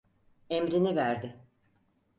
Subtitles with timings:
[0.49, 1.39] Emrini verdi.